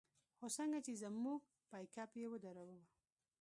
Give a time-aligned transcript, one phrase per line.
[0.37, 1.39] خو څنگه چې زموږ
[1.69, 2.79] پېکپ يې ودراوه.